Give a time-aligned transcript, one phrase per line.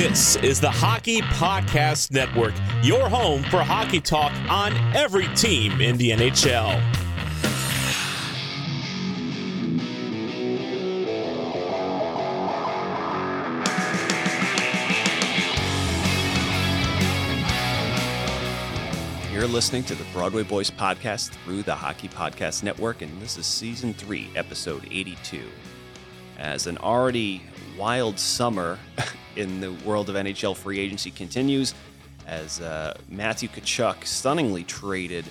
[0.00, 5.98] This is the Hockey Podcast Network, your home for hockey talk on every team in
[5.98, 6.80] the NHL.
[19.30, 23.44] You're listening to the Broadway Boys podcast through the Hockey Podcast Network, and this is
[23.44, 25.42] season three, episode 82.
[26.38, 27.42] As an already
[27.80, 28.78] wild summer
[29.36, 31.72] in the world of NHL free agency continues,
[32.26, 35.24] as uh, Matthew Tkachuk stunningly traded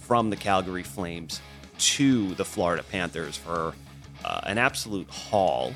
[0.00, 1.40] from the Calgary Flames
[1.78, 3.72] to the Florida Panthers for
[4.26, 5.72] uh, an absolute haul.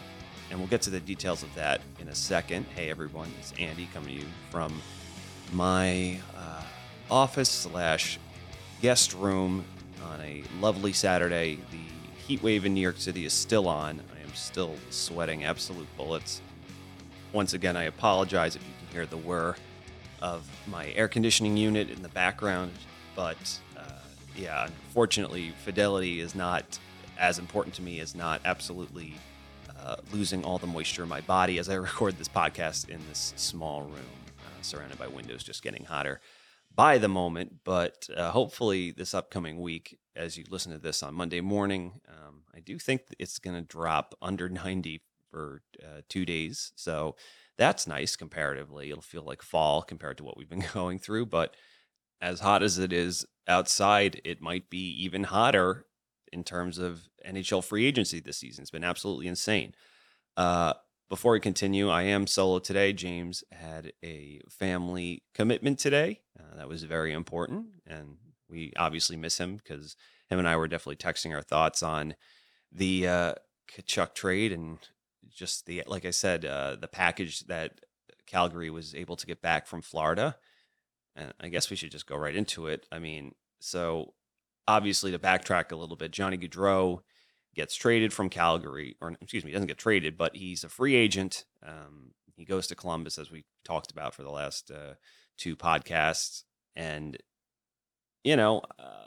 [0.51, 2.67] And we'll get to the details of that in a second.
[2.75, 4.79] Hey, everyone, it's Andy coming to you from
[5.55, 6.63] my uh,
[7.11, 8.19] office slash
[8.83, 9.65] guest room
[10.05, 11.61] on a lovely Saturday.
[11.71, 14.03] The heat wave in New York City is still on.
[14.15, 16.41] I still sweating absolute bullets.
[17.33, 19.55] Once again, I apologize if you can hear the whir
[20.21, 22.73] of my air conditioning unit in the background,
[23.15, 23.83] but uh,
[24.37, 26.79] yeah, unfortunately, fidelity is not
[27.19, 29.15] as important to me as not absolutely
[29.79, 33.33] uh, losing all the moisture in my body as I record this podcast in this
[33.37, 34.07] small room,
[34.41, 36.21] uh, surrounded by windows just getting hotter
[36.75, 37.57] by the moment.
[37.65, 42.43] But uh, hopefully, this upcoming week, as you listen to this on Monday morning, um,
[42.55, 46.73] I do think it's going to drop under 90 for uh, two days.
[46.75, 47.17] So
[47.57, 48.91] that's nice comparatively.
[48.91, 51.27] It'll feel like fall compared to what we've been going through.
[51.27, 51.55] But
[52.21, 55.87] as hot as it is outside, it might be even hotter
[56.33, 58.63] in terms of NHL free agency this season.
[58.63, 59.75] It's been absolutely insane.
[60.37, 60.75] Uh,
[61.09, 62.93] before we continue, I am solo today.
[62.93, 66.21] James had a family commitment today.
[66.39, 67.67] Uh, that was very important.
[67.85, 68.17] And
[68.51, 69.97] we obviously miss him because
[70.29, 72.15] him and I were definitely texting our thoughts on
[72.73, 73.35] the uh,
[73.71, 74.79] Tkachuk trade and
[75.29, 77.81] just the, like I said, uh, the package that
[78.27, 80.37] Calgary was able to get back from Florida.
[81.17, 82.87] And I guess we should just go right into it.
[82.93, 84.15] I mean, so
[84.69, 87.01] obviously to backtrack a little bit, Johnny Gaudreau
[87.55, 91.45] gets traded from Calgary, or excuse me, doesn't get traded, but he's a free agent.
[91.67, 94.95] Um, he goes to Columbus, as we talked about for the last uh,
[95.37, 96.45] two podcasts,
[96.77, 97.19] and
[98.25, 99.07] you know, uh,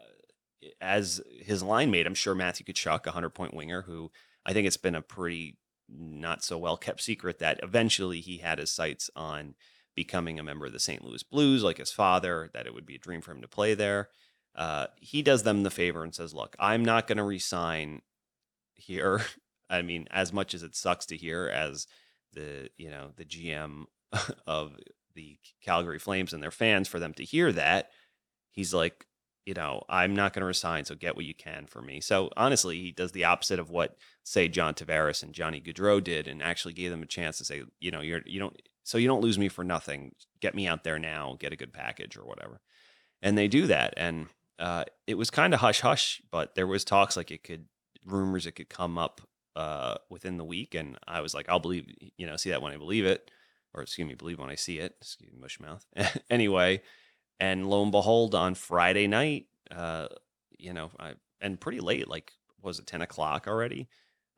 [0.82, 4.12] as his line mate, I'm sure Matthew Tkachuk, a hundred point winger, who
[4.46, 5.58] I think it's been a pretty
[5.90, 9.56] not so well kept secret that eventually he had his sights on
[9.96, 11.04] becoming a member of the St.
[11.04, 13.74] Louis Blues, like his father, that it would be a dream for him to play
[13.74, 14.10] there.
[14.56, 18.02] Uh, he does them the favor and says, "Look, I'm not going to resign
[18.76, 19.22] here.
[19.70, 21.88] I mean, as much as it sucks to hear as
[22.34, 23.86] the, you know, the GM
[24.48, 24.78] of
[25.16, 27.90] the Calgary Flames and their fans for them to hear that,
[28.54, 29.06] he's like,
[29.46, 32.00] you know, I'm not going to resign, so get what you can for me.
[32.00, 36.30] So honestly, he does the opposite of what, say, John Tavares and Johnny Gaudreau did,
[36.30, 39.08] and actually gave them a chance to say, you know, you're you don't, so you
[39.08, 40.14] don't lose me for nothing.
[40.40, 42.62] Get me out there now, get a good package or whatever,
[43.22, 44.28] and they do that, and
[44.60, 47.66] uh, it was kind of hush hush, but there was talks like it could
[48.06, 49.22] rumors it could come up
[49.56, 51.86] uh, within the week, and I was like, I'll believe,
[52.18, 53.30] you know, see that when I believe it,
[53.74, 54.96] or excuse me, believe when I see it.
[55.02, 55.86] Excuse me, mush mouth.
[56.30, 56.82] anyway,
[57.40, 60.08] and lo and behold, on Friday night, uh,
[60.58, 63.90] you know, I, and pretty late, like was it ten o'clock already?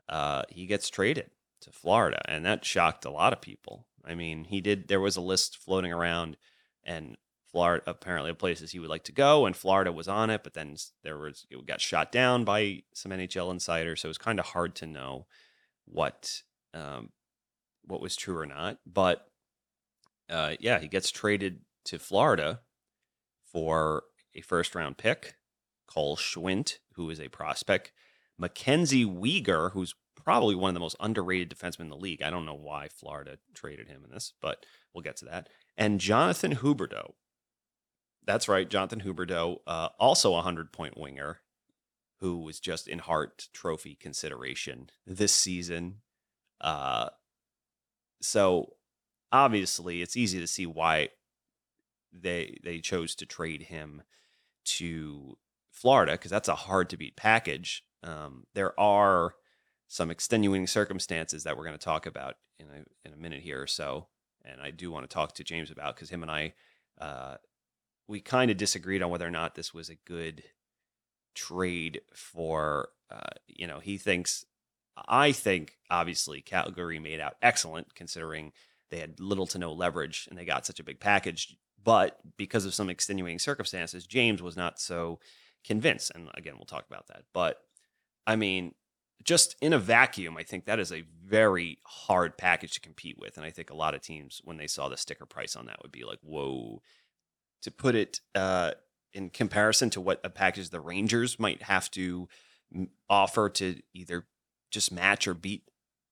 [0.07, 1.29] Uh, he gets traded
[1.61, 3.87] to Florida, and that shocked a lot of people.
[4.03, 4.87] I mean, he did.
[4.87, 6.37] There was a list floating around,
[6.83, 7.17] and
[7.55, 10.75] Florida apparently places he would like to go, and Florida was on it, but then
[11.03, 14.47] there was it got shot down by some NHL insiders, so it was kind of
[14.47, 15.25] hard to know
[15.85, 16.41] what
[16.73, 17.09] um,
[17.85, 18.79] what was true or not.
[18.85, 19.25] But
[20.29, 22.59] uh, yeah, he gets traded to Florida
[23.55, 25.35] for a first round pick,
[25.87, 27.93] Cole Schwindt, who is a prospect,
[28.37, 32.21] Mackenzie Weegar, who's probably one of the most underrated defensemen in the league.
[32.21, 35.47] I don't know why Florida traded him in this, but we'll get to that.
[35.77, 37.13] And Jonathan Huberdeau,
[38.25, 41.39] that's right, Jonathan Huberdeau, uh, also a hundred point winger,
[42.19, 46.01] who was just in Hart Trophy consideration this season.
[46.59, 47.07] Uh,
[48.21, 48.73] so
[49.31, 51.07] obviously, it's easy to see why
[52.19, 54.03] they they chose to trade him
[54.65, 55.37] to
[55.71, 57.83] Florida because that's a hard to beat package.
[58.03, 59.35] Um, there are
[59.87, 63.61] some extenuating circumstances that we're going to talk about in a in a minute here
[63.61, 64.07] or so,
[64.43, 66.53] and I do want to talk to James about because him and I
[66.99, 67.35] uh,
[68.07, 70.43] we kind of disagreed on whether or not this was a good
[71.33, 74.45] trade for uh, you know he thinks
[75.07, 78.53] i think obviously calgary made out excellent considering
[78.89, 82.65] they had little to no leverage and they got such a big package but because
[82.65, 85.19] of some extenuating circumstances james was not so
[85.63, 87.61] convinced and again we'll talk about that but
[88.27, 88.73] i mean
[89.25, 93.37] just in a vacuum, I think that is a very hard package to compete with.
[93.37, 95.81] And I think a lot of teams, when they saw the sticker price on that,
[95.81, 96.81] would be like, whoa.
[97.63, 98.71] To put it uh,
[99.13, 102.29] in comparison to what a package the Rangers might have to
[103.09, 104.27] offer to either
[104.69, 105.63] just match or beat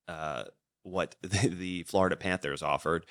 [0.07, 0.45] uh,
[0.81, 3.05] what the, the, Florida Panthers offered,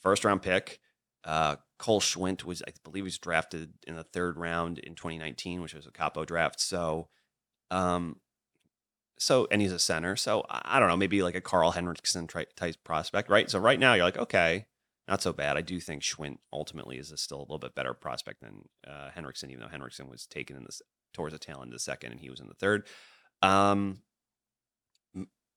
[0.00, 0.80] first round pick.
[1.24, 5.60] Uh, Cole Schwindt was, I believe, he was drafted in the third round in 2019,
[5.60, 6.60] which was a capo draft.
[6.60, 7.08] So,
[7.70, 8.16] um,
[9.18, 10.16] so and he's a center.
[10.16, 13.50] So I don't know, maybe like a Karl Henriksson type prospect, right?
[13.50, 14.66] So right now you're like, okay,
[15.08, 15.56] not so bad.
[15.56, 19.10] I do think Schwindt ultimately is a still a little bit better prospect than uh,
[19.14, 20.82] Henriksson, even though Henriksson was taken in this
[21.14, 22.86] towards the tail end of the second and he was in the third.
[23.42, 24.00] Um,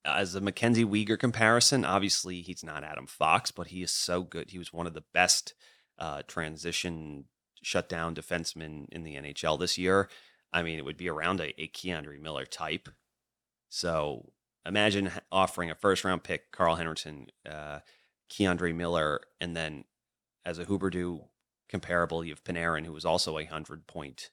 [0.05, 4.51] as a Mackenzie Weegar comparison, obviously he's not Adam Fox, but he is so good.
[4.51, 5.53] He was one of the best
[5.99, 7.25] uh, transition
[7.61, 10.09] shutdown defensemen in the NHL this year.
[10.51, 12.89] I mean, it would be around a, a K'Andre Miller type
[13.69, 14.31] so
[14.65, 17.79] imagine offering a first round pick, Carl Henderson, uh,
[18.29, 19.85] K'Andre Miller, and then
[20.45, 21.27] as a Huberdeau
[21.69, 24.31] comparable, you have Panarin, who was also a hundred point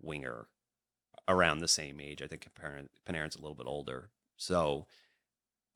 [0.00, 0.48] winger
[1.28, 2.22] around the same age.
[2.22, 2.48] I think
[3.06, 4.10] Panarin's a little bit older.
[4.36, 4.86] So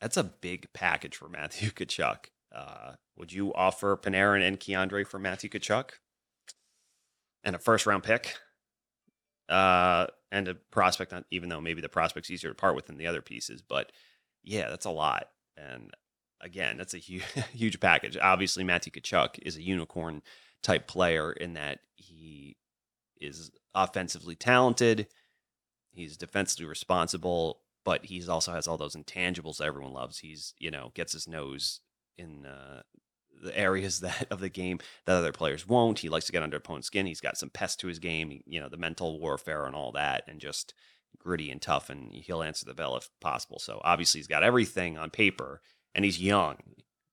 [0.00, 2.26] that's a big package for Matthew Tkachuk.
[2.56, 5.90] Uh, would you offer Panarin and K'Andre for Matthew Tkachuk?
[7.44, 8.34] And a first round pick?
[9.48, 13.06] Uh, and a prospect, even though maybe the prospect's easier to part with than the
[13.06, 13.62] other pieces.
[13.62, 13.92] But
[14.42, 15.28] yeah, that's a lot.
[15.56, 15.90] And
[16.40, 18.16] again, that's a huge, huge package.
[18.20, 20.22] Obviously, Matthew Tkachuk is a unicorn
[20.62, 22.56] type player in that he
[23.20, 25.06] is offensively talented,
[25.92, 30.18] he's defensively responsible, but he's also has all those intangibles that everyone loves.
[30.18, 31.80] He's you know gets his nose
[32.18, 32.82] in uh,
[33.42, 36.00] the areas that of the game that other players won't.
[36.00, 37.06] He likes to get under opponent's skin.
[37.06, 40.24] He's got some pest to his game, you know, the mental warfare and all that,
[40.26, 40.74] and just
[41.18, 41.90] gritty and tough.
[41.90, 43.58] And he'll answer the bell if possible.
[43.58, 45.60] So obviously he's got everything on paper,
[45.94, 46.56] and he's young.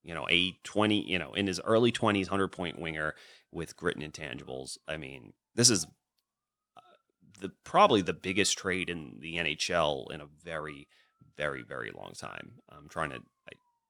[0.04, 3.16] You know, a twenty, you know, in his early twenties, hundred point winger
[3.52, 4.78] with grit and intangibles.
[4.88, 5.86] I mean, this is
[6.76, 6.82] uh,
[7.40, 10.88] the probably the biggest trade in the NHL in a very,
[11.38, 12.56] very, very long time.
[12.70, 13.22] I'm trying to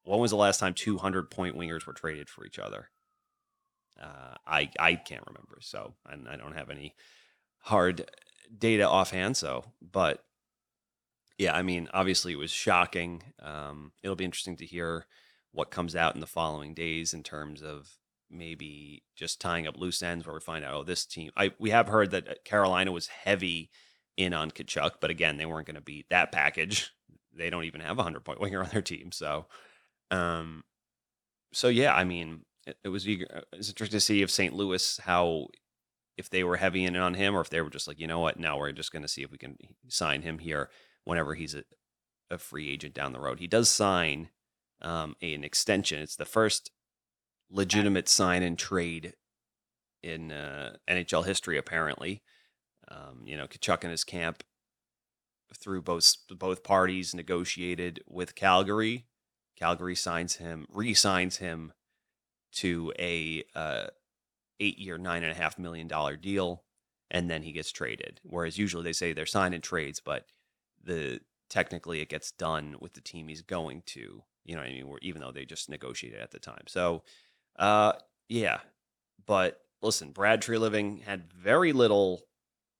[0.03, 2.89] when was the last time 200 point wingers were traded for each other?
[4.01, 5.59] Uh, I I can't remember.
[5.61, 6.95] So and I don't have any
[7.59, 8.09] hard
[8.57, 9.37] data offhand.
[9.37, 10.23] So, but
[11.37, 13.23] yeah, I mean, obviously it was shocking.
[13.41, 15.05] Um, it'll be interesting to hear
[15.51, 17.97] what comes out in the following days in terms of
[18.29, 21.31] maybe just tying up loose ends where we find out, oh, this team.
[21.37, 23.69] I we have heard that uh, Carolina was heavy
[24.17, 26.91] in on Tkachuk, but again, they weren't going to beat that package.
[27.35, 29.47] They don't even have a hundred point winger on their team, so
[30.13, 30.63] um,
[31.53, 33.27] so yeah, I mean, it, it was eager.
[33.33, 34.53] Uh, it's interesting to see if St.
[34.53, 35.47] Louis how
[36.17, 38.19] if they were heavy in on him or if they were just like, you know
[38.19, 39.57] what, now we're just going to see if we can
[39.87, 40.69] sign him here
[41.05, 41.63] whenever he's a,
[42.29, 43.39] a free agent down the road.
[43.39, 44.29] He does sign
[44.83, 45.99] um, a, an extension.
[45.99, 46.69] It's the first
[47.49, 49.13] legitimate sign and trade
[50.03, 52.21] in uh, NHL history, apparently.
[52.89, 54.43] Um, you know, Tkachuk and his camp
[55.57, 59.05] through both both parties negotiated with Calgary
[59.55, 61.73] Calgary signs him, re-signs him
[62.53, 63.87] to a uh,
[64.59, 66.63] eight-year, nine and a half million dollar deal,
[67.11, 68.19] and then he gets traded.
[68.23, 70.25] Whereas usually they say they're signing trades, but
[70.83, 74.23] the technically it gets done with the team he's going to.
[74.45, 74.97] You know what I mean?
[75.01, 76.63] even though they just negotiated at the time.
[76.67, 77.03] So,
[77.57, 77.93] uh,
[78.27, 78.59] yeah.
[79.25, 82.21] But listen, Brad Treliving had very little.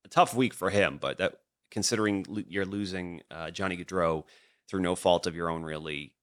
[0.05, 1.35] A tough week for him, but that
[1.71, 4.25] considering you're losing uh, Johnny Gaudreau
[4.67, 6.13] through no fault of your own, really,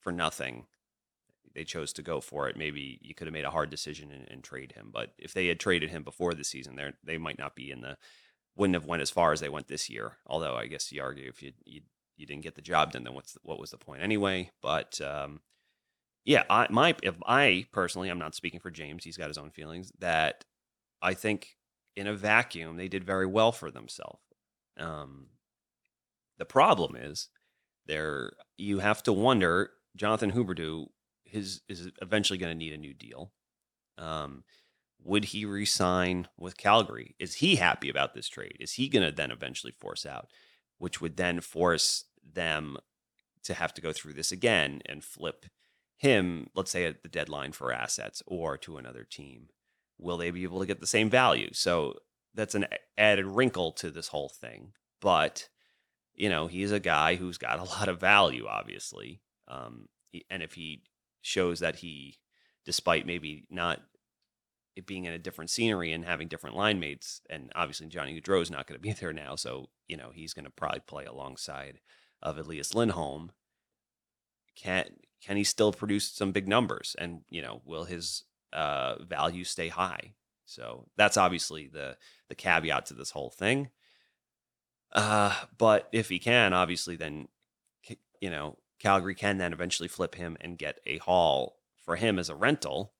[0.00, 0.66] for nothing.
[1.54, 2.56] They chose to go for it.
[2.56, 4.90] Maybe you could have made a hard decision and, and trade him.
[4.92, 7.80] But if they had traded him before the season, they they might not be in
[7.80, 7.96] the
[8.56, 10.18] wouldn't have went as far as they went this year.
[10.26, 11.80] Although I guess you argue if you you,
[12.16, 14.50] you didn't get the job done, then what's the, what was the point anyway?
[14.62, 15.40] But um,
[16.24, 19.04] yeah, I my if I personally, I'm not speaking for James.
[19.04, 19.92] He's got his own feelings.
[19.98, 20.44] That
[21.02, 21.56] I think
[21.96, 24.20] in a vacuum they did very well for themselves.
[24.78, 25.26] Um,
[26.38, 27.28] the problem is
[27.86, 30.86] there you have to wonder Jonathan Huberdeau
[31.24, 33.32] his is eventually going to need a new deal.
[33.98, 34.44] Um,
[35.02, 37.14] would he resign with Calgary?
[37.18, 38.56] Is he happy about this trade?
[38.60, 40.28] Is he going to then eventually force out,
[40.78, 42.76] which would then force them
[43.44, 45.46] to have to go through this again and flip
[45.96, 49.48] him, let's say at the deadline for assets or to another team?
[49.98, 51.50] Will they be able to get the same value?
[51.52, 51.94] So
[52.34, 52.66] that's an
[52.98, 54.72] added wrinkle to this whole thing.
[55.00, 55.48] But,
[56.14, 59.22] you know, he's a guy who's got a lot of value, obviously.
[59.50, 59.88] Um,
[60.30, 60.82] and if he
[61.20, 62.18] shows that he,
[62.64, 63.80] despite maybe not
[64.76, 68.40] it being in a different scenery and having different line mates, and obviously Johnny Gaudreau
[68.40, 71.04] is not going to be there now, so you know he's going to probably play
[71.04, 71.80] alongside
[72.22, 73.32] of Elias Lindholm,
[74.56, 74.84] can
[75.22, 76.96] can he still produce some big numbers?
[76.98, 80.14] And you know, will his uh, value stay high?
[80.44, 81.96] So that's obviously the
[82.28, 83.70] the caveat to this whole thing.
[84.92, 87.28] Uh, but if he can, obviously, then
[88.20, 92.28] you know Calgary can then eventually flip him and get a haul for him as
[92.28, 92.94] a rental,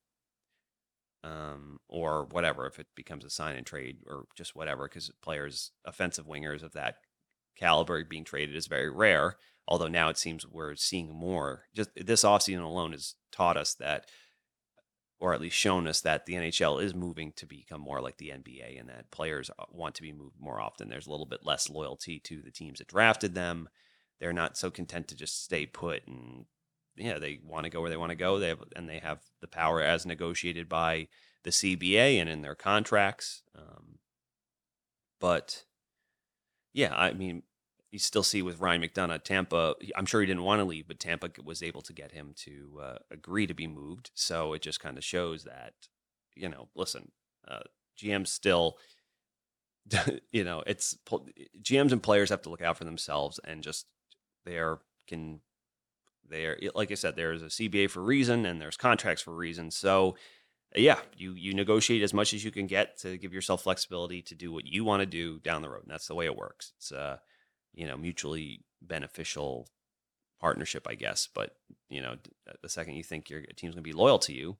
[1.23, 4.87] um, or whatever if it becomes a sign and trade or just whatever.
[4.87, 6.95] Because players, offensive wingers of that
[7.57, 9.37] caliber being traded is very rare.
[9.67, 11.65] Although now it seems we're seeing more.
[11.75, 14.05] Just this offseason alone has taught us that
[15.21, 18.29] or at least shown us that the NHL is moving to become more like the
[18.29, 20.89] NBA and that players uh, want to be moved more often.
[20.89, 23.69] There's a little bit less loyalty to the teams that drafted them.
[24.21, 26.45] They're not so content to just stay put and
[26.95, 28.39] yeah, they want to go where they want to go.
[28.39, 31.07] They have and they have the power as negotiated by
[31.43, 33.41] the CBA and in their contracts.
[33.57, 33.97] Um,
[35.19, 35.65] but
[36.73, 37.43] yeah, I mean,
[37.91, 39.75] you still see with Ryan McDonagh, Tampa.
[39.95, 42.79] I'm sure he didn't want to leave, but Tampa was able to get him to
[42.81, 44.11] uh, agree to be moved.
[44.13, 45.73] So it just kind of shows that,
[46.35, 47.11] you know, listen,
[47.47, 47.59] uh,
[47.97, 48.77] GMs still,
[50.31, 50.97] you know, it's
[51.61, 53.87] GMs and players have to look out for themselves and just
[54.45, 55.41] they're can
[56.29, 59.71] they're like I said, there's a CBA for reason and there's contracts for reason.
[59.71, 60.15] So
[60.75, 64.35] yeah, you you negotiate as much as you can get to give yourself flexibility to
[64.35, 65.83] do what you want to do down the road.
[65.83, 66.73] And that's the way it works.
[66.77, 67.19] It's a
[67.73, 69.67] you know mutually beneficial
[70.39, 71.27] partnership, I guess.
[71.33, 71.55] But
[71.89, 72.13] you know,
[72.49, 74.57] uh, the second you think your team's going to be loyal to you,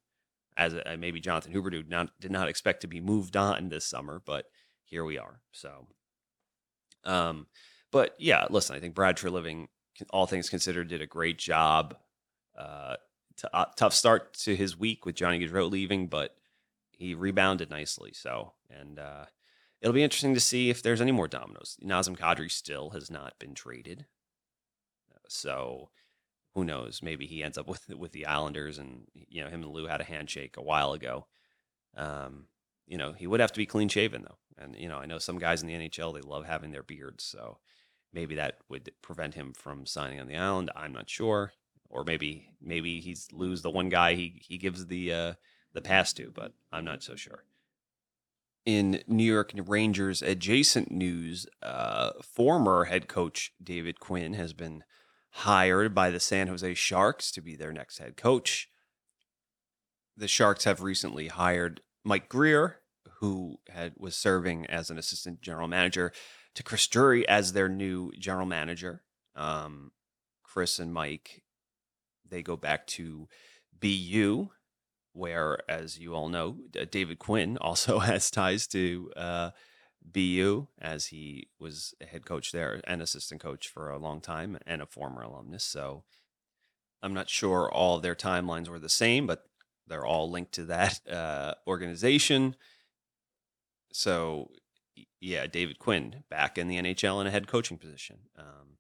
[0.58, 3.70] as a, uh, maybe Jonathan Huberdeau did not did not expect to be moved on
[3.70, 4.46] this summer, but
[4.84, 5.42] here we are.
[5.52, 5.88] So,
[7.06, 7.48] um,
[7.92, 9.68] but yeah, listen, I think Brad Treliving,
[10.10, 11.96] all things considered, did a great job.
[12.58, 12.96] Uh,
[13.38, 16.36] t- uh, tough start to his week with Johnny Gaudreau leaving, but
[16.92, 18.12] he rebounded nicely.
[18.14, 19.26] So, and uh,
[19.82, 21.76] It'll be interesting to see if there's any more dominoes.
[21.84, 24.06] Nazem Kadri still has not been traded.
[25.28, 25.90] So
[26.54, 27.02] who knows?
[27.02, 30.02] Maybe he ends up with with the Islanders, and you know him and Lou had
[30.02, 31.26] a handshake a while ago.
[31.96, 32.46] Um,
[32.86, 35.18] you know he would have to be clean shaven though, and you know I know
[35.18, 37.58] some guys in the NHL they love having their beards, so
[38.13, 40.72] maybe that would prevent him from signing on the island.
[40.75, 41.53] I'm not sure,
[41.89, 45.34] or maybe maybe he's lose the one guy he he gives the uh,
[45.74, 47.46] the pass to, but I'm not so sure
[48.65, 54.84] in New York Rangers adjacent news, uh, former head coach David Quinn has been
[55.32, 58.70] hired by the San Jose Sharks to be their next head coach.
[60.15, 62.77] The Sharks have recently hired Mike Grier,
[63.20, 66.12] who had was serving as an assistant general manager,
[66.55, 69.01] to Chris Drury as their new general manager.
[69.36, 69.91] Um,
[70.43, 71.43] Chris and Mike,
[72.27, 73.27] they go back to
[73.79, 74.50] BU,
[75.13, 76.58] where, as you all know,
[76.89, 79.50] David Quinn also has ties to uh,
[80.03, 84.58] BU, as he was a head coach there and assistant coach for a long time
[84.65, 85.63] and a former alumnus.
[85.63, 86.03] So
[87.01, 89.46] I'm not sure all their timelines were the same, but
[89.88, 92.55] they're all linked to that uh, organization.
[93.91, 94.51] So,
[95.22, 98.18] yeah, David Quinn back in the NHL in a head coaching position.
[98.38, 98.78] Um,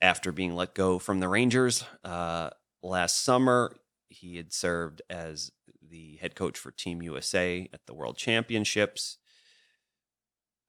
[0.00, 2.50] after being let go from the Rangers uh,
[2.82, 3.74] last summer,
[4.10, 5.50] he had served as
[5.82, 9.16] the head coach for Team USA at the World Championships.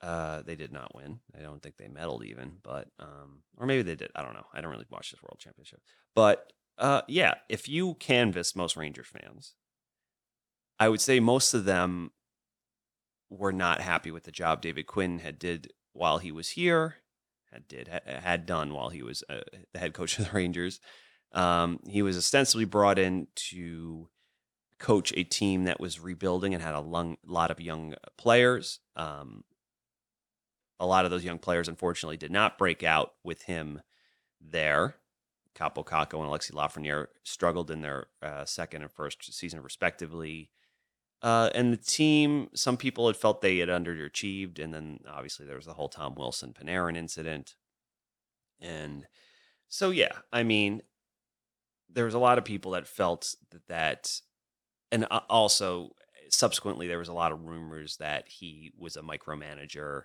[0.02, 1.20] Uh, they did not win.
[1.38, 4.12] I don't think they medaled even, but um, or maybe they did.
[4.16, 4.46] I don't know.
[4.54, 5.82] I don't really watch this World Championship,
[6.16, 9.56] but uh, yeah, if you canvass most Rangers fans,
[10.80, 12.12] I would say most of them
[13.30, 16.96] were not happy with the job David Quinn had did while he was here,
[17.52, 19.42] had did had done while he was uh,
[19.74, 20.80] the head coach of the Rangers.
[21.32, 24.10] Um, he was ostensibly brought in to
[24.80, 28.80] coach a team that was rebuilding and had a long, lot of young players.
[28.96, 29.44] Um,
[30.80, 33.82] a lot of those young players, unfortunately, did not break out with him
[34.42, 34.96] there.
[35.56, 40.52] Kaapo Kakko and Alexi Lafreniere struggled in their uh, second and first season, respectively.
[41.26, 44.60] Uh, and the team, some people had felt they had underachieved.
[44.60, 47.56] And then obviously there was the whole Tom Wilson Panarin incident.
[48.62, 49.08] And
[49.68, 50.84] so, yeah, I mean,
[51.92, 54.22] there was a lot of people that felt that, that
[54.92, 55.96] and uh, also
[56.30, 60.04] subsequently there was a lot of rumors that he was a micromanager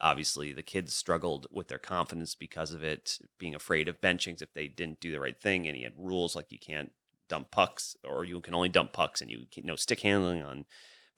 [0.00, 4.52] obviously the kids struggled with their confidence because of it being afraid of benchings if
[4.54, 6.92] they didn't do the right thing and he had rules like you can't
[7.28, 10.64] dump pucks or you can only dump pucks and you, you know stick handling on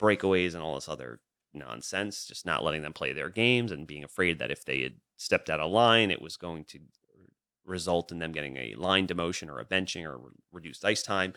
[0.01, 1.21] breakaways and all this other
[1.53, 4.95] nonsense just not letting them play their games and being afraid that if they had
[5.17, 6.79] stepped out of line it was going to
[7.71, 10.21] result in them getting a line demotion or a benching or
[10.53, 11.33] reduced ice time,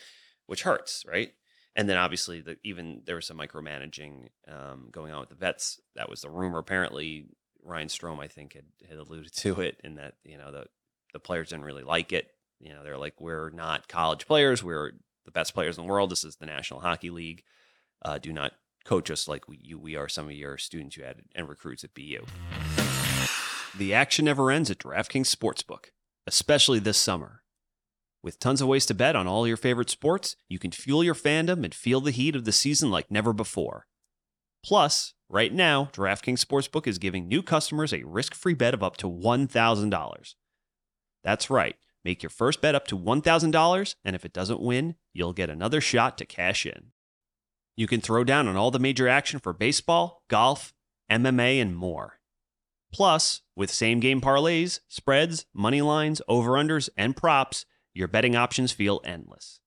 [0.48, 1.32] which hurts, right?
[1.76, 5.80] And then obviously, the, even there was some micromanaging um, going on with the vets.
[5.96, 6.60] That was the rumor.
[6.60, 7.28] Apparently,
[7.64, 10.66] Ryan Strome, I think, had, had alluded to it in that you know the
[11.14, 12.28] the players didn't really like it.
[12.64, 14.64] You know, they're like, we're not college players.
[14.64, 14.94] We're
[15.26, 16.10] the best players in the world.
[16.10, 17.44] This is the National Hockey League.
[18.02, 18.54] Uh, do not
[18.86, 21.84] coach us like we, you, we are some of your students you had and recruits
[21.84, 22.26] at BU.
[23.78, 25.88] The action never ends at DraftKings Sportsbook,
[26.26, 27.42] especially this summer.
[28.22, 31.16] With tons of ways to bet on all your favorite sports, you can fuel your
[31.16, 33.88] fandom and feel the heat of the season like never before.
[34.64, 38.96] Plus, right now, DraftKings Sportsbook is giving new customers a risk free bet of up
[38.98, 40.36] to $1,000.
[41.26, 45.34] That's right, make your first bet up to $1,000, and if it doesn't win, you'll
[45.34, 46.92] get another shot to cash in.
[47.76, 50.74] You can throw down on all the major action for baseball, golf,
[51.12, 52.20] MMA, and more.
[52.94, 58.72] Plus, with same game parlays, spreads, money lines, over unders, and props, your betting options
[58.72, 59.60] feel endless.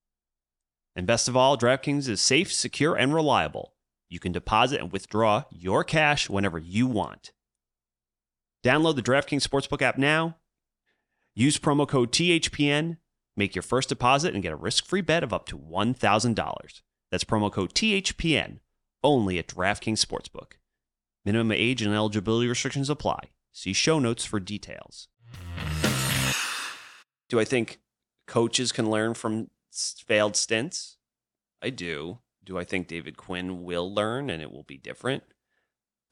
[0.95, 3.75] And best of all, DraftKings is safe, secure, and reliable.
[4.09, 7.33] You can deposit and withdraw your cash whenever you want.
[8.65, 10.37] Download the DraftKings Sportsbook app now.
[11.39, 12.97] Use promo code THPN,
[13.37, 16.81] make your first deposit, and get a risk free bet of up to $1,000.
[17.11, 18.61] That's promo code THPN
[19.05, 20.53] only at DraftKings Sportsbook.
[21.27, 23.19] Minimum age and eligibility restrictions apply.
[23.53, 25.09] See show notes for details.
[27.29, 27.81] Do I think
[28.27, 30.97] coaches can learn from failed stints?
[31.61, 32.21] I do.
[32.43, 35.23] Do I think David Quinn will learn and it will be different?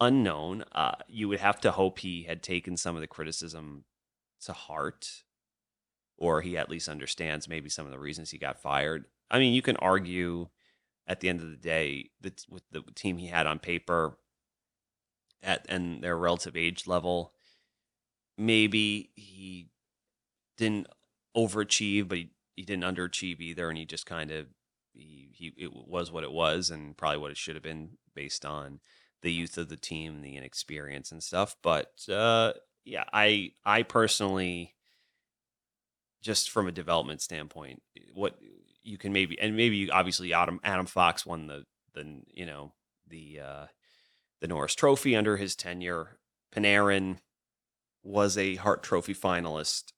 [0.02, 0.64] Unknown.
[0.72, 3.84] Uh, you would have to hope he had taken some of the criticism
[4.44, 5.24] to heart,
[6.16, 9.06] or he at least understands maybe some of the reasons he got fired.
[9.30, 10.48] I mean, you can argue
[11.06, 14.18] at the end of the day that with the team he had on paper
[15.42, 17.32] at and their relative age level,
[18.38, 19.68] maybe he
[20.56, 20.86] didn't
[21.36, 24.46] overachieve, but he, he didn't underachieve either, and he just kind of
[24.92, 28.44] he, he it was what it was, and probably what it should have been based
[28.44, 28.80] on
[29.22, 31.56] the youth of the team, the inexperience and stuff.
[31.62, 32.52] But uh,
[32.84, 34.74] yeah, I I personally
[36.22, 37.82] just from a development standpoint,
[38.14, 38.38] what
[38.82, 41.64] you can maybe and maybe you, obviously Adam Adam Fox won the
[41.94, 42.72] the you know
[43.08, 43.66] the uh,
[44.40, 46.18] the Norris Trophy under his tenure.
[46.54, 47.18] Panarin
[48.02, 49.92] was a Hart Trophy finalist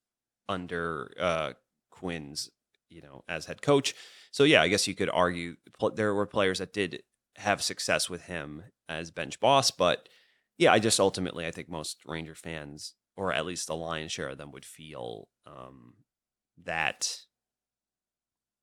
[0.49, 1.53] under uh,
[1.91, 2.51] Quinn's,
[2.89, 3.95] you know, as head coach.
[4.31, 5.57] So yeah, I guess you could argue
[5.95, 7.03] there were players that did
[7.37, 10.09] have success with him as bench boss, but
[10.59, 14.29] yeah, I just ultimately I think most Ranger fans, or at least the lion's share
[14.29, 15.95] of them, would feel um,
[16.65, 17.21] that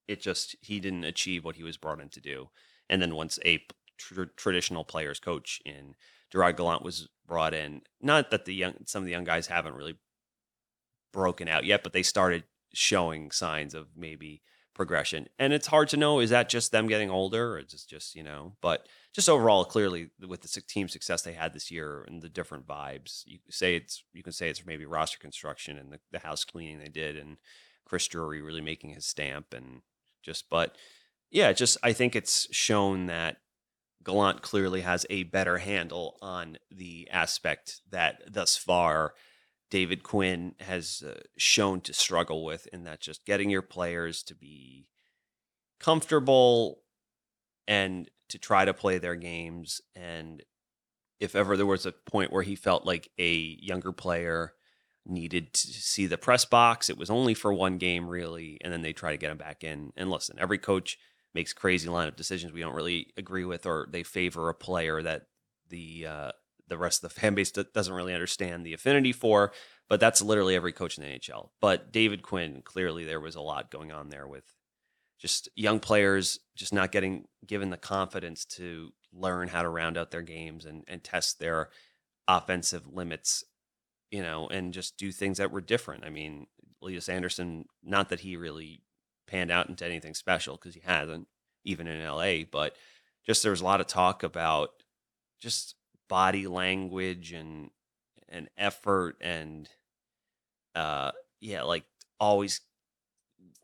[0.07, 2.49] it just he didn't achieve what he was brought in to do.
[2.89, 3.63] And then once a
[3.97, 5.95] tr- traditional players coach in
[6.31, 7.81] Gerard Gallant was brought in.
[8.01, 9.97] Not that the young some of the young guys haven't really
[11.11, 14.41] broken out yet, but they started showing signs of maybe
[14.73, 15.27] progression.
[15.37, 18.15] And it's hard to know is that just them getting older or is just just,
[18.15, 22.21] you know, but just overall clearly with the team success they had this year and
[22.21, 23.23] the different vibes.
[23.25, 26.79] You say it's you can say it's maybe roster construction and the, the house cleaning
[26.79, 27.37] they did and
[27.85, 29.81] Chris Drury really making his stamp and
[30.23, 30.75] just but
[31.29, 33.37] yeah, just I think it's shown that
[34.03, 39.13] Gallant clearly has a better handle on the aspect that thus far
[39.73, 44.35] David Quinn has uh, shown to struggle with, in that just getting your players to
[44.35, 44.87] be
[45.79, 46.83] comfortable
[47.67, 49.79] and to try to play their games.
[49.95, 50.41] And
[51.19, 54.53] if ever there was a point where he felt like a younger player
[55.05, 58.57] needed to see the press box, it was only for one game, really.
[58.61, 59.93] And then they try to get him back in.
[59.95, 60.97] And listen, every coach
[61.35, 65.27] makes crazy lineup decisions we don't really agree with, or they favor a player that
[65.69, 66.31] the uh,
[66.67, 69.51] the rest of the fan base doesn't really understand the affinity for.
[69.89, 71.49] But that's literally every coach in the NHL.
[71.61, 74.45] But David Quinn, clearly there was a lot going on there with
[75.23, 80.11] just young players just not getting given the confidence to learn how to round out
[80.11, 81.69] their games and, and test their
[82.27, 83.45] offensive limits,
[84.11, 86.03] you know, and just do things that were different.
[86.03, 86.47] I mean,
[86.81, 88.81] Lias Andersson, not that he really
[89.25, 91.29] panned out into anything special because he hasn't,
[91.63, 92.39] even in LA.
[92.51, 92.75] But
[93.25, 94.71] just there was a lot of talk about
[95.39, 95.75] just
[96.09, 97.69] body language and
[98.27, 99.69] and effort and
[100.75, 101.85] uh yeah, like
[102.19, 102.59] always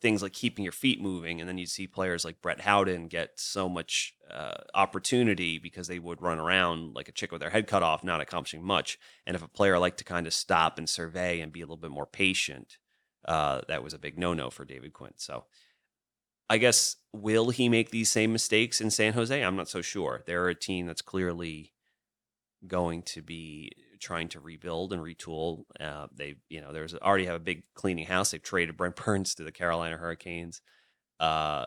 [0.01, 3.31] things like keeping your feet moving, and then you'd see players like Brett Howden get
[3.39, 7.67] so much uh, opportunity because they would run around like a chick with their head
[7.67, 8.97] cut off, not accomplishing much.
[9.25, 11.77] And if a player liked to kind of stop and survey and be a little
[11.77, 12.77] bit more patient,
[13.25, 15.13] uh, that was a big no no for David Quinn.
[15.17, 15.45] So
[16.49, 19.43] I guess will he make these same mistakes in San Jose?
[19.43, 20.23] I'm not so sure.
[20.25, 21.73] They're a team that's clearly
[22.65, 25.63] going to be trying to rebuild and retool.
[25.79, 28.31] Uh, they, you know, there's already have a big cleaning house.
[28.31, 30.62] They've traded Brent Burns to the Carolina Hurricanes.
[31.19, 31.65] Uh,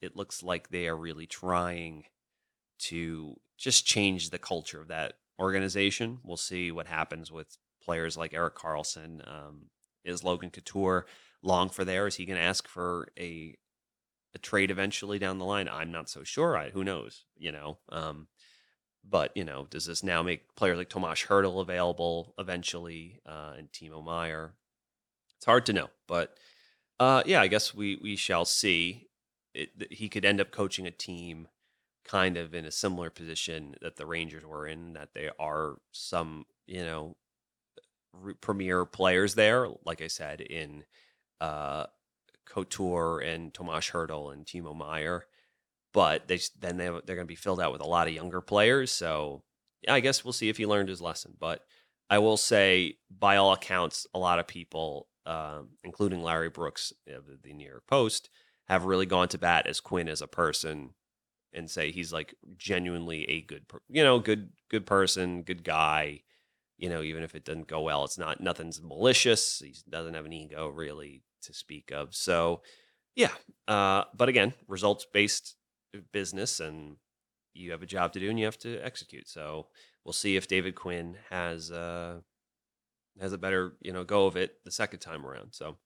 [0.00, 2.04] it looks like they are really trying
[2.78, 6.18] to just change the culture of that organization.
[6.22, 9.26] We'll see what happens with players like Erik Karlsson.
[9.26, 9.66] Um,
[10.04, 11.06] is Logan Couture
[11.42, 12.06] long for there?
[12.06, 13.56] Is he going to ask for a
[14.34, 15.68] a trade eventually down the line?
[15.68, 16.58] I'm not so sure.
[16.58, 17.24] I, who knows?
[17.36, 17.78] You know.
[17.88, 18.28] Um,
[19.08, 23.70] but you know, does this now make players like Tomas Hertl available eventually, uh, and
[23.72, 24.54] Timo Meier?
[25.36, 26.36] It's hard to know, but
[26.98, 29.08] uh, yeah, I guess we we shall see.
[29.54, 31.48] It, he could end up coaching a team
[32.04, 36.46] kind of in a similar position that the Rangers were in, that they are some,
[36.66, 37.16] you know,
[38.40, 39.68] premier players there.
[39.84, 40.84] Like I said, in
[41.40, 41.86] uh,
[42.44, 45.26] Couture and Tomas Hertl and Timo Meier,
[45.96, 48.42] but they then they they're going to be filled out with a lot of younger
[48.42, 48.92] players.
[48.92, 49.42] So
[49.80, 51.32] yeah, I guess we'll see if he learned his lesson.
[51.40, 51.62] But
[52.10, 57.24] I will say, by all accounts, a lot of people, um, including Larry Brooks of
[57.42, 58.28] the New York Post,
[58.68, 60.90] have really gone to bat as Quinn as a person
[61.54, 66.20] and say he's like genuinely a good, you know, good good person, good guy.
[66.76, 69.62] You know, even if it doesn't go well, it's not nothing's malicious.
[69.64, 72.14] He doesn't have an ego really to speak of.
[72.14, 72.60] So,
[73.14, 73.32] yeah.
[73.66, 75.55] Uh, but again, results based
[76.12, 76.96] business, and
[77.54, 79.28] you have a job to do, and you have to execute.
[79.28, 79.66] So
[80.04, 82.20] we'll see if David Quinn has uh,
[83.20, 85.52] has a better you know go of it the second time around.
[85.52, 85.76] So.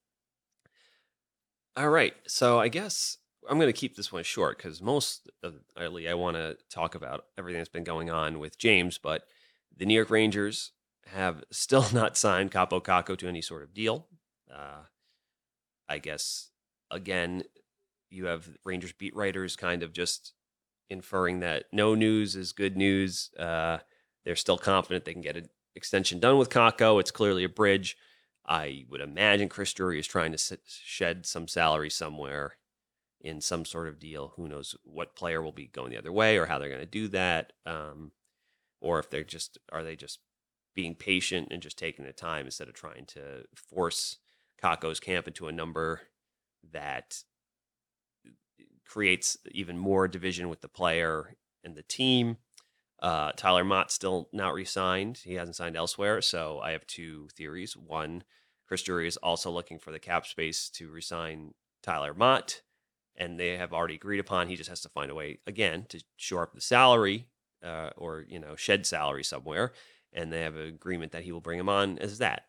[1.77, 2.13] All right.
[2.27, 3.17] So I guess
[3.49, 7.25] I'm going to keep this one short because most of I want to talk about
[7.37, 9.23] everything that's been going on with James, but
[9.75, 10.71] the New York Rangers
[11.07, 14.07] have still not signed Kaapo Kakko to any sort of deal.
[14.53, 14.83] Uh,
[15.89, 16.49] I guess
[16.89, 17.43] again,
[18.11, 20.33] you have Rangers beat writers kind of just
[20.89, 23.31] inferring that no news is good news.
[23.39, 23.79] Uh,
[24.25, 26.99] they're still confident they can get an extension done with Kakko.
[26.99, 27.97] It's clearly a bridge.
[28.45, 32.57] I would imagine Chris Drury is trying to shed some salary somewhere
[33.21, 34.33] in some sort of deal.
[34.35, 36.85] Who knows what player will be going the other way or how they're going to
[36.85, 38.11] do that, um,
[38.81, 40.19] or if they're just are they just
[40.75, 44.17] being patient and just taking the time instead of trying to force
[44.61, 46.01] Kakko's camp into a number
[46.71, 47.23] that
[48.91, 52.37] creates even more division with the player and the team.
[53.01, 55.19] Uh, Tyler Motte still not re-signed.
[55.23, 56.21] He hasn't signed elsewhere.
[56.21, 57.77] So I have two theories.
[57.77, 58.23] One,
[58.67, 62.61] Chris Drury is also looking for the cap space to resign Tyler Motte,
[63.15, 64.49] and they have already agreed upon.
[64.49, 67.27] He just has to find a way again to shore up the salary
[67.63, 69.71] uh, or you know shed salary somewhere,
[70.13, 72.43] and they have an agreement that he will bring him on as that.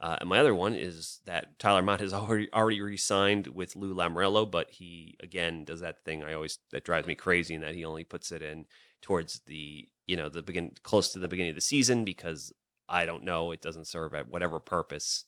[0.00, 3.94] Uh, and my other one is that Tyler Motte has already already re-signed with Lou
[3.94, 7.74] Lamoriello, but he again does that thing I always that drives me crazy, in that
[7.74, 8.66] he only puts it in
[9.02, 12.52] towards the you know the begin close to the beginning of the season because
[12.88, 15.24] I don't know it doesn't serve at whatever purpose,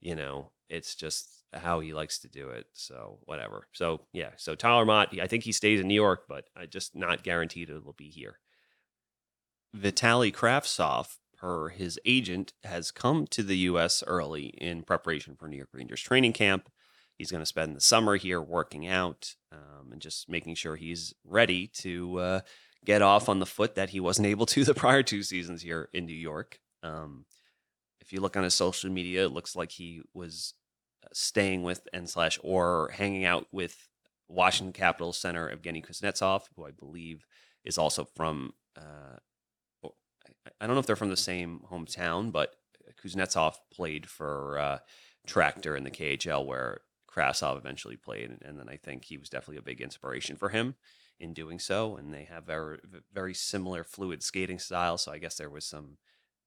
[0.00, 0.52] you know.
[0.68, 2.66] It's just how he likes to do it.
[2.72, 3.68] So whatever.
[3.72, 4.30] So yeah.
[4.36, 7.70] So Tyler Motte, I think he stays in New York, but I just not guaranteed
[7.70, 8.38] it will be here.
[9.74, 14.02] Vitali Kravtsov, per his agent, has come to the U.S.
[14.06, 16.70] early in preparation for New York Rangers training camp.
[17.16, 21.14] He's going to spend the summer here working out um, and just making sure he's
[21.24, 22.40] ready to uh,
[22.84, 25.88] get off on the foot that he wasn't able to the prior two seasons here
[25.92, 26.58] in New York.
[26.82, 27.24] Um,
[28.00, 30.54] if you look on his social media, it looks like he was
[31.12, 33.88] staying with and slash or hanging out with
[34.28, 37.26] Washington Capitals center Evgeny Kuznetsov, who I believe
[37.64, 38.52] is also from.
[38.76, 39.16] Uh,
[40.60, 42.54] I don't know if they're from the same hometown, but
[43.02, 44.78] Kuznetsov played for uh,
[45.26, 46.80] Tractor in the KHL, where
[47.10, 50.74] Kravtsov eventually played, and then I think he was definitely a big inspiration for him
[51.18, 51.96] in doing so.
[51.96, 52.78] And they have very
[53.12, 55.98] very similar fluid skating style, so I guess there was some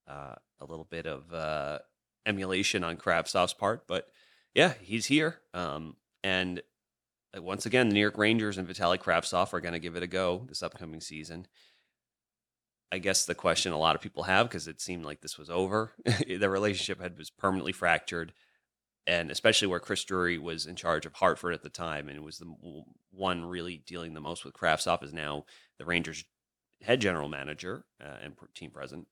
[0.07, 1.79] uh, a little bit of uh,
[2.25, 4.07] emulation on Kravtsov's part, but
[4.53, 5.39] yeah, he's here.
[5.53, 6.62] Um, and
[7.35, 10.03] uh, once again, the New York Rangers and Vitali Kravtsov are going to give it
[10.03, 11.47] a go this upcoming season.
[12.91, 15.49] I guess the question a lot of people have because it seemed like this was
[15.49, 15.91] over.
[16.28, 18.34] the relationship had was permanently fractured,
[19.06, 22.39] and especially where Chris Drury was in charge of Hartford at the time and was
[22.39, 22.52] the
[23.12, 25.45] one really dealing the most with Kravtsov is now
[25.78, 26.25] the Rangers
[26.82, 29.08] head general manager uh, and team president.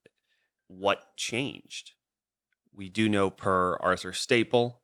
[0.68, 1.92] What changed?
[2.76, 4.82] We do know per Arthur Staple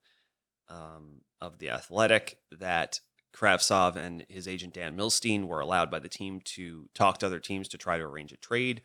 [0.70, 3.00] um, of the Athletic that
[3.36, 7.40] Kravtsov and his agent Dan Milstein were allowed by the team to talk to other
[7.40, 8.82] teams to try to arrange a trade.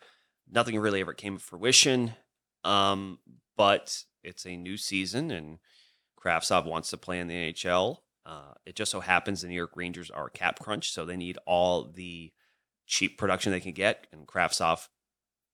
[0.50, 2.14] Nothing really ever came to fruition,
[2.64, 3.18] um,
[3.56, 5.58] but it's a new season and
[6.18, 7.98] Kravtsov wants to play in the NHL.
[8.26, 11.38] Uh, it just so happens the New York Rangers are cap crunch, so they need
[11.46, 12.32] all the
[12.86, 14.88] cheap production they can get, and Kravtsov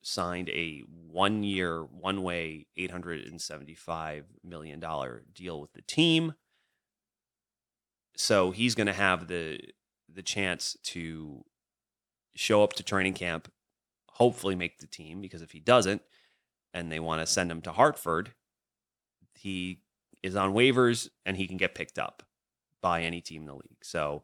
[0.03, 4.83] signed a one year, one way, $875 million
[5.33, 6.35] deal with the team.
[8.17, 9.61] So he's going to have the
[10.13, 11.45] the chance to
[12.37, 13.51] show up to training camp,
[14.09, 16.03] hopefully make the team because if he doesn't
[16.73, 18.33] and they want to send him to Hartford,
[19.35, 19.81] he
[20.23, 22.23] is on waivers and he can get picked up
[22.81, 23.83] by any team in the league.
[23.83, 24.23] So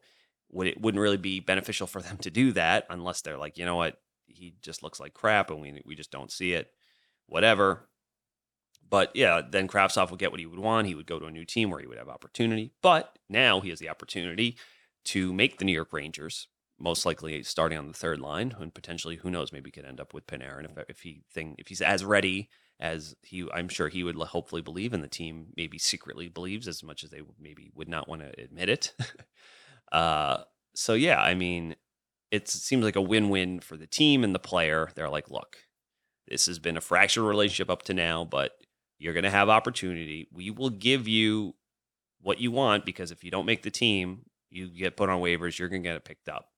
[0.50, 3.64] would it wouldn't really be beneficial for them to do that unless they're like, you
[3.64, 6.70] know what, he just looks like crap and we we just don't see it.
[7.26, 7.88] Whatever.
[8.90, 10.88] But yeah, then Kravtsov would get what he would want.
[10.88, 12.72] He would go to a new team where he would have opportunity.
[12.82, 14.56] But now he has the opportunity
[15.04, 16.48] to make the New York Rangers,
[16.78, 20.12] most likely starting on the third line, and potentially, who knows, maybe could end up
[20.12, 22.50] with Panarin if if he think if he's as ready
[22.80, 26.82] as he, I'm sure he would hopefully believe, and the team maybe secretly believes as
[26.82, 28.94] much as they maybe would not want to admit it.
[29.92, 30.38] uh,
[30.74, 31.76] so yeah, I mean,
[32.30, 34.90] it seems like a win-win for the team and the player.
[34.94, 35.58] They're like, look,
[36.26, 38.52] this has been a fractured relationship up to now, but
[39.00, 40.28] you're going to have opportunity.
[40.30, 41.54] We will give you
[42.20, 45.58] what you want because if you don't make the team, you get put on waivers,
[45.58, 46.48] you're going to get it picked up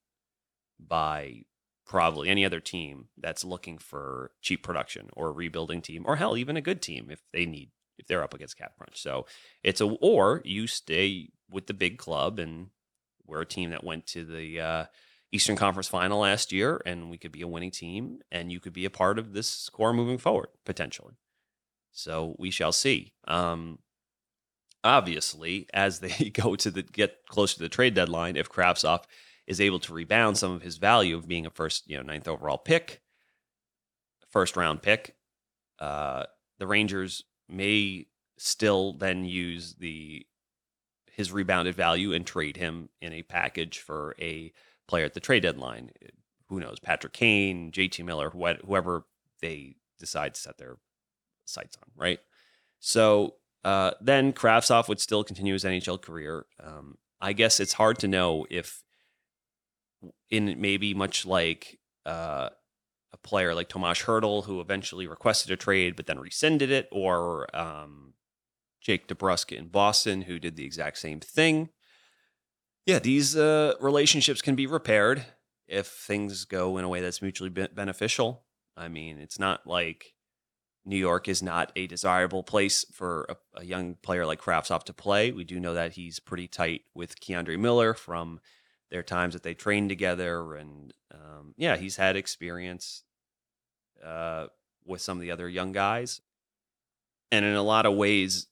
[0.78, 1.44] by
[1.86, 6.36] probably any other team that's looking for cheap production or a rebuilding team or hell
[6.36, 9.00] even a good team if they need if they're up against cap crunch.
[9.00, 9.26] So
[9.62, 12.68] it's a or you stay with the big club and
[13.24, 14.84] we're a team that went to the uh,
[15.30, 18.72] Eastern Conference final last year and we could be a winning team and you could
[18.72, 21.14] be a part of this core moving forward potentially.
[21.92, 23.12] So we shall see.
[23.28, 23.78] Um,
[24.82, 29.04] obviously, as they go to the get closer to the trade deadline, if Kravtsov
[29.46, 32.28] is able to rebound some of his value of being a first, you know, ninth
[32.28, 33.00] overall pick,
[34.30, 35.14] first round pick,
[35.78, 36.24] uh,
[36.58, 38.06] the Rangers may
[38.38, 40.26] still then use the
[41.12, 44.50] his rebounded value and trade him in a package for a
[44.88, 45.90] player at the trade deadline.
[46.48, 46.78] Who knows?
[46.80, 49.04] Patrick Kane, JT Miller, whoever
[49.40, 50.76] they decide to set their
[51.44, 52.20] sights on, right?
[52.80, 56.46] So uh, then Kravtsov would still continue his NHL career.
[56.62, 58.82] Um, I guess it's hard to know if,
[60.30, 62.48] in maybe much like uh,
[63.12, 67.54] a player like Tomas Hertl, who eventually requested a trade but then rescinded it, or
[67.56, 68.14] um,
[68.80, 71.68] Jake DeBrusk in Boston, who did the exact same thing.
[72.84, 75.24] Yeah, these uh, relationships can be repaired
[75.68, 78.42] if things go in a way that's mutually beneficial.
[78.76, 80.14] I mean, it's not like
[80.84, 84.92] New York is not a desirable place for a, a, young player like Kravtsov to
[84.92, 85.30] play.
[85.30, 88.40] We do know that he's pretty tight with K'Andre Miller from
[88.90, 93.04] their times that they trained together, and um, yeah, he's had experience
[94.04, 94.46] uh,
[94.84, 96.20] with some of the other young guys.
[97.30, 98.48] And in a lot of ways,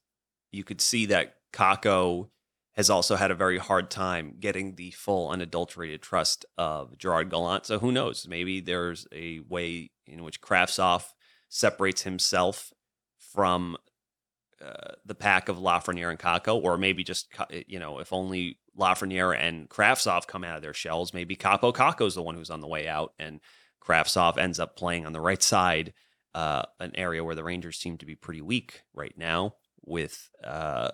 [0.53, 2.31] you could see that Kakko
[2.75, 7.67] has also had a very hard time getting the full unadulterated trust of Gerard Gallant.
[7.67, 8.27] So who knows?
[8.29, 11.13] Maybe there's a way in which Kravtsov
[11.51, 12.73] separates himself
[13.19, 13.77] from
[14.65, 17.29] uh, the pack of Lafreniere and Kakko, or maybe just
[17.67, 22.15] you know, if only Lafreniere and Kravtsov come out of their shells, maybe Kaapo Kakko's
[22.15, 23.41] the one who's on the way out, and
[23.83, 25.93] Kravtsov ends up playing on the right side,
[26.35, 30.91] uh, an area where the Rangers seem to be pretty weak right now, with uh,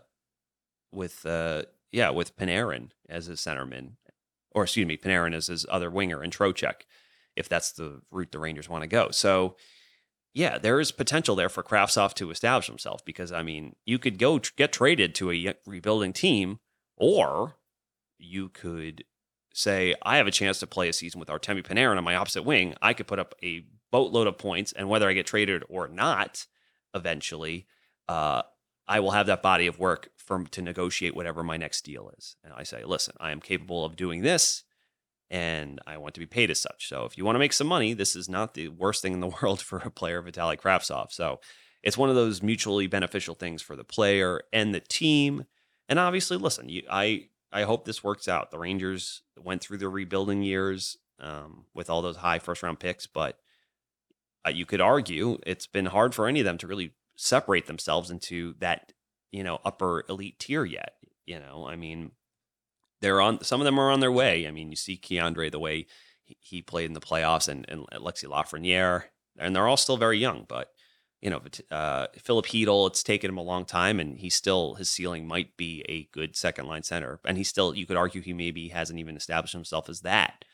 [0.92, 3.92] with uh, yeah, with Panarin as his centerman,
[4.52, 6.82] or excuse me, Panarin as his other winger, and Trocheck,
[7.34, 9.10] if that's the route the Rangers want to go.
[9.10, 9.56] So
[10.36, 14.18] yeah, there is potential there for Kravtsov to establish himself because I mean, you could
[14.18, 16.58] go tr- get traded to a rebuilding team,
[16.94, 17.56] or
[18.18, 19.04] you could
[19.54, 22.42] say, I have a chance to play a season with Artemi Panarin on my opposite
[22.42, 22.74] wing.
[22.82, 26.46] I could put up a boatload of points, and whether I get traded or not,
[26.92, 27.66] eventually,
[28.06, 28.42] uh,
[28.86, 32.36] I will have that body of work from to negotiate whatever my next deal is.
[32.44, 34.64] And I say, listen, I am capable of doing this
[35.30, 36.88] and I want to be paid as such.
[36.88, 39.20] So if you want to make some money, this is not the worst thing in
[39.20, 41.12] the world for a player of Vitali Kravtsov.
[41.12, 41.40] So
[41.82, 45.44] it's one of those mutually beneficial things for the player and the team.
[45.88, 48.50] And obviously, listen, you, I I hope this works out.
[48.50, 53.06] The Rangers went through their rebuilding years um, with all those high first round picks,
[53.06, 53.38] but
[54.46, 58.10] uh, you could argue it's been hard for any of them to really separate themselves
[58.10, 58.92] into that
[59.32, 60.94] you know upper elite tier yet.
[61.24, 62.12] You know, I mean,
[63.00, 64.46] they're on some of them are on their way.
[64.46, 65.86] I mean, you see K'Andre the way
[66.24, 69.04] he, played in the playoffs, and and Alexi Lafreniere,
[69.38, 70.44] and they're all still very young.
[70.48, 70.70] But
[71.20, 74.90] you know, uh, Filip Chytil, it's taken him a long time, and he still his
[74.90, 78.32] ceiling might be a good second line center, and he still you could argue he
[78.32, 80.44] maybe hasn't even established himself as that.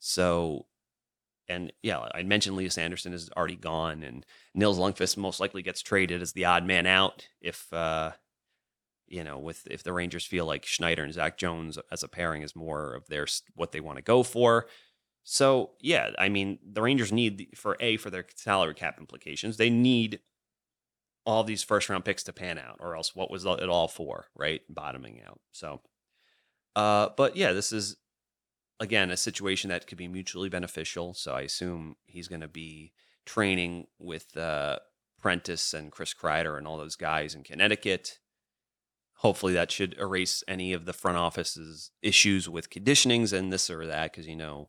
[0.00, 0.66] So,
[1.48, 5.82] and yeah, I mentioned Lias Andersson is already gone, and Nils Lundkvist most likely gets
[5.82, 8.12] traded as the odd man out if uh,
[9.10, 12.42] you know, with if the Rangers feel like Schneider and Zach Jones as a pairing
[12.42, 14.66] is more of their what they want to go for.
[15.24, 19.70] So yeah, I mean, the Rangers need for a for their salary cap implications, they
[19.70, 20.20] need
[21.26, 24.28] all these first round picks to pan out, or else what was it all for,
[24.34, 24.62] right?
[24.70, 25.40] Bottoming out.
[25.52, 25.82] So,
[26.74, 27.96] uh, but yeah, this is
[28.80, 31.14] again a situation that could be mutually beneficial.
[31.14, 32.92] So I assume he's going to be
[33.26, 34.78] training with uh,
[35.20, 38.18] Prentice and Chris Kreider and all those guys in Connecticut
[39.18, 43.86] hopefully that should erase any of the front office's issues with conditionings and this or
[43.86, 44.68] that because you know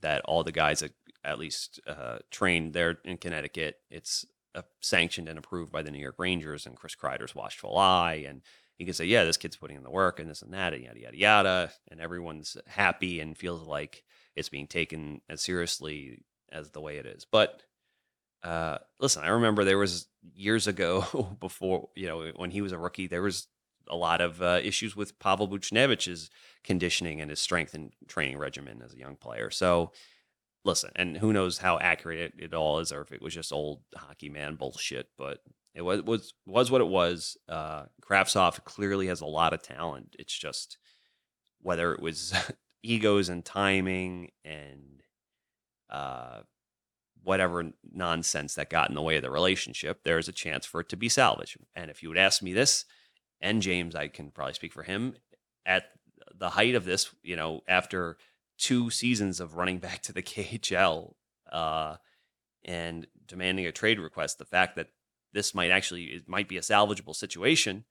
[0.00, 0.92] that all the guys that
[1.24, 6.00] at least uh, trained there in Connecticut, it's uh, sanctioned and approved by the New
[6.00, 8.42] York Rangers and Chris Kreider's watchful eye and
[8.78, 10.82] you can say, yeah, this kid's putting in the work and this and that, and
[10.82, 11.72] yada, yada, yada.
[11.88, 14.02] And everyone's happy and feels like
[14.34, 17.24] it's being taken as seriously as the way it is.
[17.30, 17.62] But
[18.42, 22.78] uh, listen, I remember there was years ago before, you know, when he was a
[22.78, 23.46] rookie, there was
[23.88, 26.30] a lot of uh, issues with Pavel Buchnevich's
[26.64, 29.50] conditioning and his strength and training regimen as a young player.
[29.50, 29.92] So,
[30.64, 33.52] listen, and who knows how accurate it, it all is, or if it was just
[33.52, 35.08] old hockey man bullshit.
[35.18, 35.38] But
[35.74, 37.36] it was was was what it was.
[37.48, 40.16] Uh, Kravtsov clearly has a lot of talent.
[40.18, 40.78] It's just
[41.60, 42.34] whether it was
[42.82, 45.02] egos and timing and
[45.90, 46.40] uh,
[47.22, 50.02] whatever nonsense that got in the way of the relationship.
[50.02, 51.56] There's a chance for it to be salvaged.
[51.74, 52.84] And if you would ask me this,
[53.40, 55.14] and James, I can probably speak for him
[55.66, 55.84] at
[56.34, 57.14] the height of this.
[57.22, 58.16] You know, after
[58.58, 61.14] two seasons of running back to the KHL.
[61.50, 61.96] Uh,
[62.64, 64.88] and demanding a trade request, the fact that
[65.32, 67.84] this might actually it might be a salvageable situation,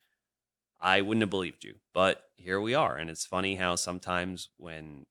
[0.80, 1.76] I wouldn't have believed you.
[1.94, 5.06] But here we are, and it's funny how sometimes when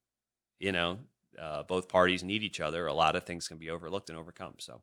[0.59, 0.99] you know
[1.39, 4.55] uh, both parties need each other, a lot of things can be overlooked and overcome.
[4.59, 4.83] So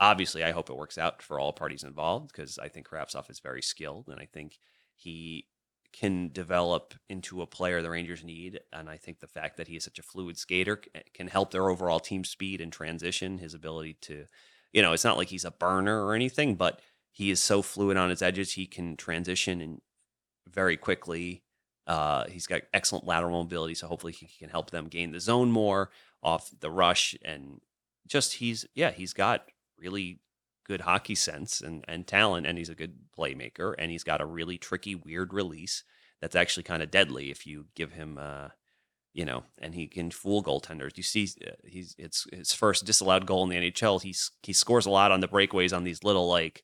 [0.00, 3.40] obviously, I hope it works out for all parties involved because I think Kravtsov is
[3.40, 4.58] very skilled, and I think
[4.94, 5.46] he
[5.92, 8.60] can develop into a player the Rangers need.
[8.72, 10.80] And I think the fact that he is such a fluid skater
[11.14, 14.26] can help their overall team speed and transition, his ability to
[14.76, 17.96] you know, it's not like he's a burner or anything, but he is so fluid
[17.96, 18.52] on his edges.
[18.52, 19.80] He can transition and
[20.46, 21.44] very quickly.
[21.86, 25.50] Uh, he's got excellent lateral mobility, so hopefully he can help them gain the zone
[25.50, 25.90] more
[26.22, 27.14] off the rush.
[27.24, 27.60] And
[28.06, 29.46] just he's yeah, he's got
[29.78, 30.20] really
[30.66, 34.26] good hockey sense and, and talent, and he's a good playmaker, and he's got a
[34.26, 35.84] really tricky, weird release
[36.20, 38.48] that's actually kind of deadly if you give him uh,
[39.16, 40.94] you know, and he can fool goaltenders.
[40.98, 44.02] You see, uh, he's it's his first disallowed goal in the NHL.
[44.02, 46.62] He's he scores a lot on the breakaways on these little like.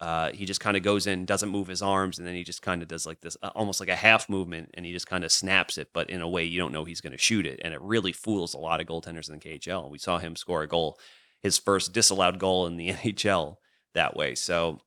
[0.00, 2.62] Uh, he just kind of goes in, doesn't move his arms, and then he just
[2.62, 5.24] kind of does like this, uh, almost like a half movement, and he just kind
[5.24, 7.60] of snaps it, but in a way you don't know he's going to shoot it,
[7.64, 9.90] and it really fools a lot of goaltenders in the KHL.
[9.90, 10.98] We saw him score a goal,
[11.40, 13.56] his first disallowed goal in the NHL
[13.94, 14.34] that way.
[14.34, 14.80] So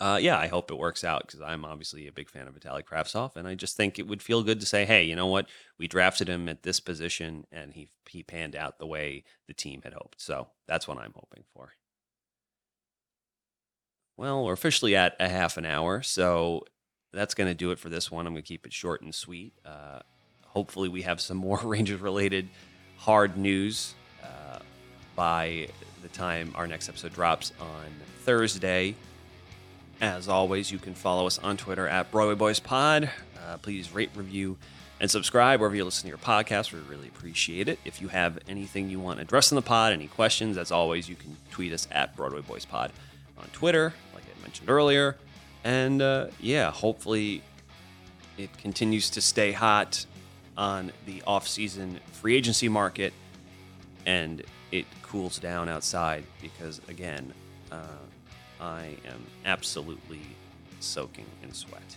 [0.00, 2.82] uh, yeah, I hope it works out because I'm obviously a big fan of Vitali
[2.82, 5.46] Kravtsov, and I just think it would feel good to say, hey, you know what?
[5.78, 9.82] We drafted him at this position, and he he panned out the way the team
[9.82, 10.20] had hoped.
[10.20, 11.72] So that's what I'm hoping for.
[14.16, 16.64] Well, we're officially at a half an hour, so
[17.12, 18.26] that's going to do it for this one.
[18.26, 19.54] I'm going to keep it short and sweet.
[19.66, 20.00] Uh,
[20.42, 22.48] hopefully, we have some more Rangers related
[22.96, 24.58] hard news uh,
[25.16, 25.68] by
[26.02, 27.86] the time our next episode drops on
[28.20, 28.94] Thursday.
[30.00, 33.10] As always, you can follow us on Twitter at Broadway Boys Pod.
[33.36, 34.56] Uh, please rate, review,
[35.00, 36.72] and subscribe wherever you listen to your podcast.
[36.72, 37.80] We really appreciate it.
[37.84, 41.16] If you have anything you want addressed in the pod, any questions, as always, you
[41.16, 42.92] can tweet us at Broadway Boys Pod
[43.38, 45.16] on Twitter, like I mentioned earlier.
[45.64, 47.42] And uh, yeah, hopefully
[48.36, 50.04] it continues to stay hot
[50.56, 53.12] on the off-season free agency market
[54.06, 57.32] and it cools down outside because again,
[57.72, 57.76] uh,
[58.60, 60.22] I am absolutely
[60.80, 61.96] soaking in sweat.